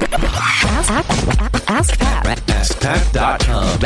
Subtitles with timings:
[0.00, 2.38] Ask, ask, ask Pat.
[2.46, 3.80] AskPat.com.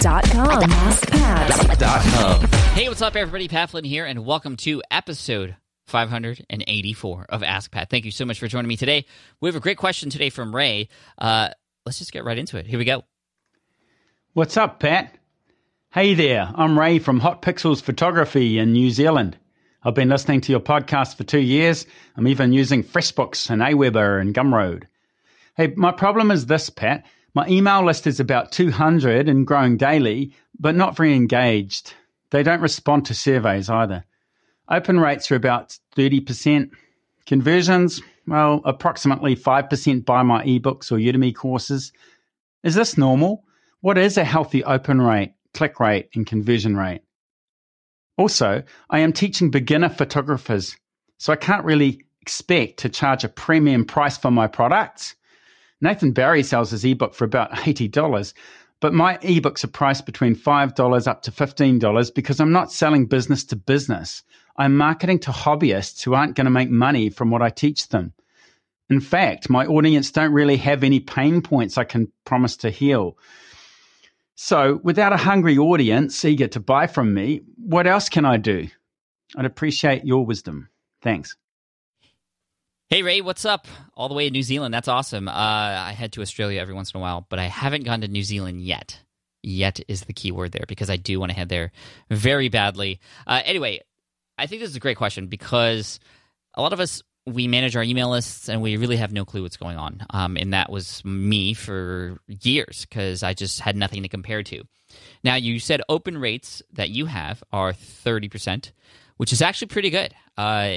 [0.00, 0.62] Dot com.
[0.62, 2.54] AskPat.
[2.74, 3.46] Hey, what's up, everybody?
[3.46, 5.54] Pat Flynn here, and welcome to episode
[5.86, 7.90] 584 of Ask Pat.
[7.90, 9.06] Thank you so much for joining me today.
[9.40, 10.88] We have a great question today from Ray.
[11.16, 11.50] Uh,
[11.86, 12.66] let's just get right into it.
[12.66, 13.04] Here we go.
[14.32, 15.14] What's up, Pat?
[15.92, 19.36] Hey there, I'm Ray from Hot Pixels Photography in New Zealand.
[19.82, 21.86] I've been listening to your podcast for two years.
[22.16, 24.82] I'm even using FreshBooks and Aweber and Gumroad.
[25.56, 27.06] Hey, my problem is this, Pat.
[27.34, 31.94] My email list is about 200 and growing daily, but not very engaged.
[32.28, 34.04] They don't respond to surveys either.
[34.68, 36.70] Open rates are about 30%.
[37.24, 41.90] Conversions, well, approximately 5% buy my ebooks or Udemy courses.
[42.62, 43.44] Is this normal?
[43.80, 47.00] What is a healthy open rate, click rate, and conversion rate?
[48.20, 50.76] Also, I am teaching beginner photographers,
[51.16, 55.14] so I can't really expect to charge a premium price for my products.
[55.80, 58.34] Nathan Barry sells his ebook for about $80,
[58.78, 63.42] but my ebooks are priced between $5 up to $15 because I'm not selling business
[63.44, 64.22] to business.
[64.58, 68.12] I'm marketing to hobbyists who aren't going to make money from what I teach them.
[68.90, 73.16] In fact, my audience don't really have any pain points I can promise to heal.
[74.42, 78.68] So, without a hungry audience eager to buy from me, what else can I do?
[79.36, 80.70] I'd appreciate your wisdom.
[81.02, 81.36] Thanks.
[82.88, 83.68] Hey, Ray, what's up?
[83.92, 84.72] All the way in New Zealand.
[84.72, 85.28] That's awesome.
[85.28, 88.08] Uh, I head to Australia every once in a while, but I haven't gone to
[88.08, 88.98] New Zealand yet.
[89.42, 91.70] Yet is the key word there because I do want to head there
[92.08, 92.98] very badly.
[93.26, 93.80] Uh, anyway,
[94.38, 96.00] I think this is a great question because
[96.54, 97.02] a lot of us
[97.34, 100.04] we manage our email lists and we really have no clue what's going on.
[100.10, 104.62] Um, and that was me for years because I just had nothing to compare to.
[105.22, 108.72] Now, you said open rates that you have are 30%,
[109.16, 110.14] which is actually pretty good.
[110.36, 110.68] Uh,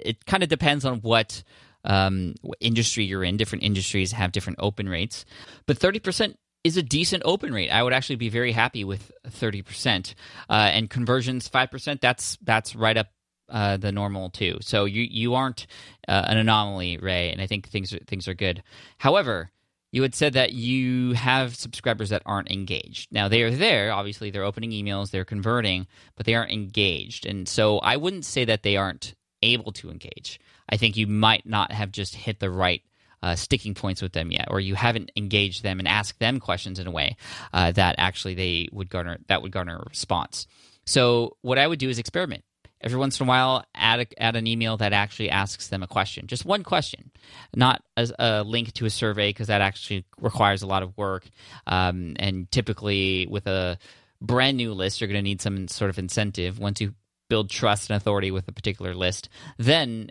[0.00, 1.42] it, kind of depends on what,
[1.84, 3.36] um, industry you're in.
[3.36, 5.24] Different industries have different open rates,
[5.66, 7.70] but 30% is a decent open rate.
[7.70, 10.14] I would actually be very happy with 30%.
[10.48, 13.08] Uh, and conversions 5%, that's that's right up
[13.48, 14.58] uh, the normal too.
[14.60, 15.66] So you you aren't
[16.06, 18.62] uh, an anomaly, Ray, and I think things are, things are good.
[18.98, 19.50] However,
[19.90, 23.10] you had said that you have subscribers that aren't engaged.
[23.10, 23.92] Now they are there.
[23.92, 25.86] Obviously, they're opening emails, they're converting,
[26.16, 27.24] but they aren't engaged.
[27.24, 30.40] And so I wouldn't say that they aren't able to engage.
[30.68, 32.82] I think you might not have just hit the right
[33.22, 36.78] uh, sticking points with them yet, or you haven't engaged them and asked them questions
[36.78, 37.16] in a way
[37.52, 40.46] uh, that actually they would garner that would garner a response.
[40.84, 42.44] So what I would do is experiment
[42.80, 45.86] every once in a while add, a, add an email that actually asks them a
[45.86, 46.26] question.
[46.26, 47.10] Just one question
[47.54, 51.28] not a, a link to a survey because that actually requires a lot of work.
[51.66, 53.78] Um, and typically with a
[54.20, 56.58] brand new list you're going to need some sort of incentive.
[56.58, 56.94] Once you
[57.28, 59.28] build trust and authority with a particular list
[59.58, 60.10] then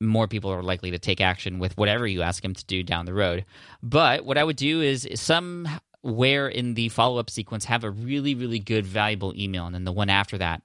[0.00, 3.04] more people are likely to take action with whatever you ask them to do down
[3.04, 3.44] the road.
[3.82, 8.58] But what i would do is somewhere in the follow-up sequence have a really really
[8.58, 10.62] good valuable email and then the one after that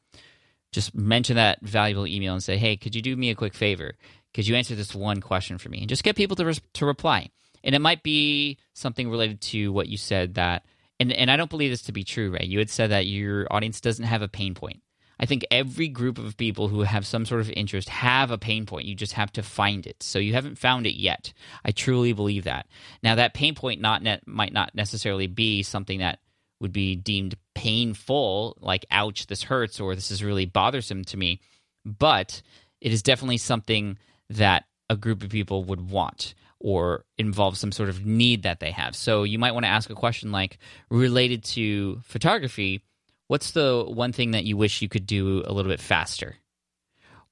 [0.73, 3.93] just mention that valuable email and say, "Hey, could you do me a quick favor?
[4.33, 7.29] Could you answer this one question for me?" And just get people to to reply.
[7.63, 10.65] And it might be something related to what you said that,
[10.99, 12.45] and and I don't believe this to be true, Ray.
[12.45, 14.81] You had said that your audience doesn't have a pain point.
[15.19, 18.65] I think every group of people who have some sort of interest have a pain
[18.65, 18.87] point.
[18.87, 20.01] You just have to find it.
[20.01, 21.31] So you haven't found it yet.
[21.63, 22.67] I truly believe that.
[23.01, 26.19] Now that pain point not net, might not necessarily be something that
[26.63, 31.39] would be deemed painful, like, ouch, this hurts, or this is really bothersome to me.
[31.85, 32.41] But
[32.81, 33.99] it is definitely something
[34.31, 38.71] that a group of people would want or involve some sort of need that they
[38.71, 38.95] have.
[38.95, 40.57] So you might want to ask a question like,
[40.89, 42.81] related to photography,
[43.27, 46.37] what's the one thing that you wish you could do a little bit faster?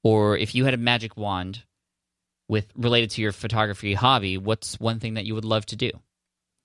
[0.03, 1.63] Or if you had a magic wand
[2.50, 5.92] with related to your photography hobby, what's one thing that you would love to do?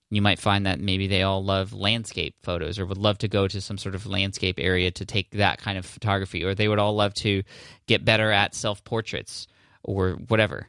[0.09, 3.47] You might find that maybe they all love landscape photos or would love to go
[3.47, 6.79] to some sort of landscape area to take that kind of photography or they would
[6.79, 7.43] all love to
[7.87, 9.47] get better at self portraits
[9.83, 10.67] or whatever.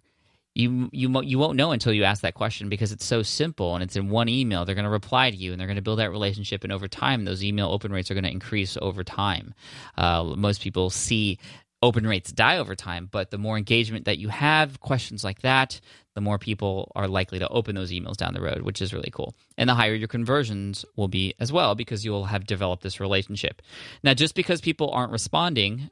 [0.55, 3.85] You you you won't know until you ask that question because it's so simple and
[3.85, 4.65] it's in one email.
[4.65, 6.89] They're going to reply to you and they're going to build that relationship and over
[6.89, 9.55] time those email open rates are going to increase over time.
[9.97, 11.39] Uh, most people see
[11.81, 15.81] open rates die over time but the more engagement that you have questions like that
[16.19, 19.11] the more people are likely to open those emails down the road which is really
[19.13, 22.99] cool and the higher your conversions will be as well because you'll have developed this
[22.99, 23.63] relationship
[24.03, 25.89] now just because people aren't responding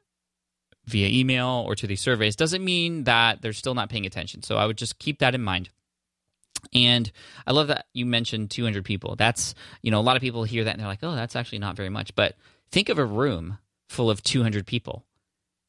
[0.86, 4.56] via email or to these surveys doesn't mean that they're still not paying attention so
[4.56, 5.70] i would just keep that in mind
[6.74, 7.12] and
[7.46, 9.14] I love that you mentioned 200 people.
[9.14, 11.58] That's, you know, a lot of people hear that and they're like, oh, that's actually
[11.58, 12.12] not very much.
[12.16, 12.34] But
[12.72, 13.58] think of a room
[13.88, 15.06] full of 200 people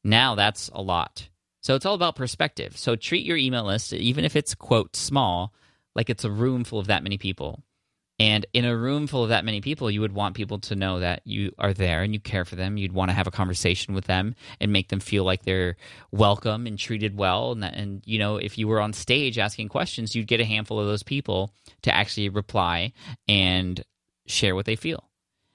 [0.04, 1.28] now that's a lot.
[1.60, 2.76] So it's all about perspective.
[2.76, 5.52] So treat your email list, even if it's quote small,
[5.94, 7.62] like it's a room full of that many people.
[8.20, 10.98] And in a room full of that many people, you would want people to know
[10.98, 12.76] that you are there and you care for them.
[12.76, 15.76] You'd want to have a conversation with them and make them feel like they're
[16.10, 17.52] welcome and treated well.
[17.52, 20.44] And, that, and you know, if you were on stage asking questions, you'd get a
[20.44, 21.52] handful of those people
[21.82, 22.92] to actually reply
[23.28, 23.84] and
[24.26, 25.04] share what they feel.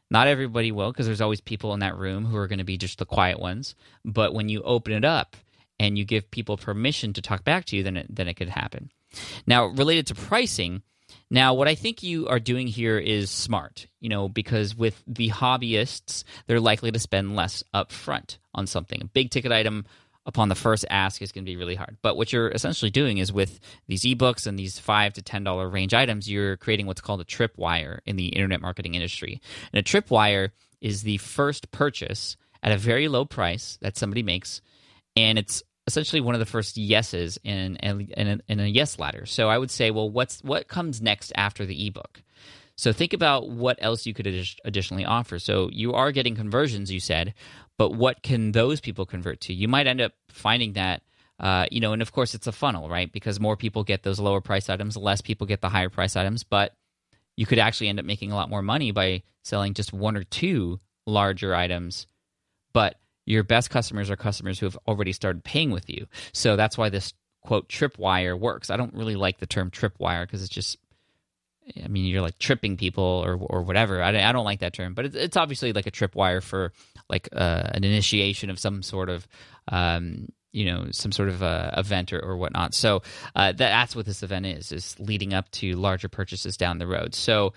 [0.10, 2.78] Not everybody will, because there's always people in that room who are going to be
[2.78, 3.76] just the quiet ones.
[4.06, 5.36] But when you open it up
[5.80, 8.50] and you give people permission to talk back to you, then it, then it could
[8.50, 8.92] happen.
[9.46, 10.84] Now, related to pricing
[11.30, 15.30] now, what I think you are doing here is smart, you know, because with the
[15.30, 19.02] hobbyists, they're likely to spend less upfront on something.
[19.02, 19.86] A big ticket item
[20.26, 21.98] upon the first ask is going to be really hard.
[22.02, 25.68] But what you're essentially doing is with these ebooks and these five to ten dollar
[25.68, 29.42] range items, you're creating what's called a tripwire in the internet marketing industry.
[29.74, 34.62] And a tripwire is the first purchase at a very low price that somebody makes,
[35.16, 38.98] and it's essentially one of the first yeses in, in, in, a, in a yes
[39.00, 39.26] ladder.
[39.26, 42.22] So I would say, well, what's what comes next after the ebook?
[42.76, 44.28] So think about what else you could
[44.66, 45.38] additionally offer.
[45.38, 47.36] So you are getting conversions, you said,
[47.78, 49.54] but what can those people convert to?
[49.54, 51.04] You might end up finding that,
[51.40, 53.12] uh, you know, and of course it's a funnel, right?
[53.12, 56.44] Because more people get those lower price items, less people get the higher price items,
[56.44, 56.76] but
[57.36, 60.24] you could actually end up making a lot more money by selling just one or
[60.24, 62.08] two larger items.
[62.74, 66.08] But your best customers are customers who have already started paying with you.
[66.34, 68.70] So that's why this quote tripwire works.
[68.70, 70.78] I don't really like the term tripwire because it's just
[71.84, 74.02] I mean, you're like tripping people or or whatever.
[74.02, 76.74] I, I don't like that term, but it's, it's obviously like a tripwire for
[77.10, 79.28] like uh, an initiation of some sort of,
[79.70, 82.74] um, you know, some sort of uh, event or, or whatnot.
[82.74, 83.02] So
[83.36, 86.88] uh, that, that's what this event is: is leading up to larger purchases down the
[86.88, 87.16] road.
[87.16, 87.54] So,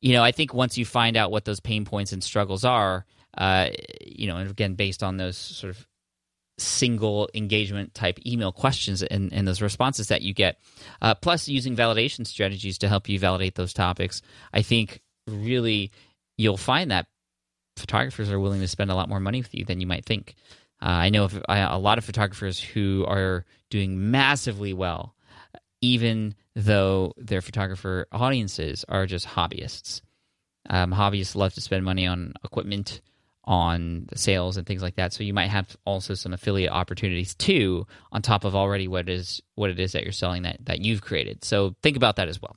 [0.00, 3.06] you know, I think once you find out what those pain points and struggles are,
[3.38, 3.70] uh,
[4.04, 5.86] you know, and again, based on those sort of
[6.58, 10.58] single engagement type email questions and, and those responses that you get,
[11.00, 14.20] uh, plus using validation strategies to help you validate those topics,
[14.52, 15.92] I think really
[16.36, 17.06] you'll find that
[17.76, 20.34] photographers are willing to spend a lot more money with you than you might think.
[20.82, 25.14] Uh, I know of a lot of photographers who are doing massively well,
[25.80, 30.02] even though their photographer audiences are just hobbyists.
[30.68, 33.00] Um, hobbyists love to spend money on equipment
[33.48, 35.14] on sales and things like that.
[35.14, 39.40] So you might have also some affiliate opportunities too, on top of already what is
[39.54, 41.42] what it is that you're selling that that you've created.
[41.44, 42.56] So think about that as well.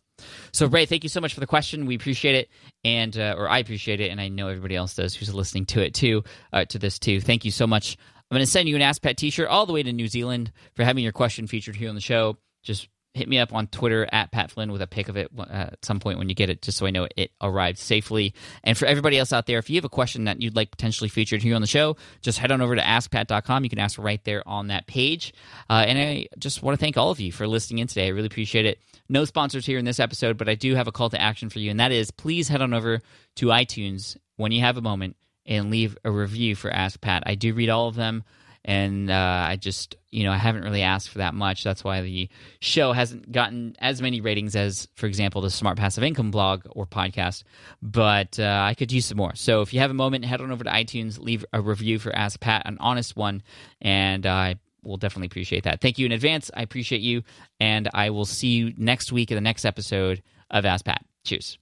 [0.51, 1.85] So Ray, thank you so much for the question.
[1.85, 2.49] We appreciate it,
[2.83, 5.81] and uh, or I appreciate it, and I know everybody else does who's listening to
[5.81, 7.21] it too, uh, to this too.
[7.21, 7.97] Thank you so much.
[8.29, 10.51] I'm going to send you an Ask Pat T-shirt all the way to New Zealand
[10.75, 12.37] for having your question featured here on the show.
[12.63, 15.43] Just hit me up on Twitter at Pat Flynn with a pic of it uh,
[15.49, 18.33] at some point when you get it, just so I know it arrived safely.
[18.63, 21.09] And for everybody else out there, if you have a question that you'd like potentially
[21.09, 23.63] featured here on the show, just head on over to askpat.com.
[23.63, 25.33] You can ask right there on that page.
[25.69, 28.05] Uh, and I just want to thank all of you for listening in today.
[28.05, 28.79] I really appreciate it.
[29.09, 31.59] No sponsors here in this episode, but I do have a call to action for
[31.59, 33.01] you, and that is please head on over
[33.35, 37.23] to iTunes when you have a moment and leave a review for Ask Pat.
[37.25, 38.23] I do read all of them
[38.63, 41.63] and uh, I just you know I haven't really asked for that much.
[41.63, 42.29] That's why the
[42.59, 46.85] show hasn't gotten as many ratings as, for example, the Smart Passive Income blog or
[46.85, 47.43] podcast.
[47.81, 49.35] But uh, I could use some more.
[49.35, 52.15] So if you have a moment, head on over to iTunes, leave a review for
[52.15, 53.41] Ask Pat, an honest one,
[53.81, 55.81] and I will definitely appreciate that.
[55.81, 56.49] Thank you in advance.
[56.55, 57.23] I appreciate you,
[57.59, 61.03] and I will see you next week in the next episode of Ask Pat.
[61.23, 61.57] Cheers.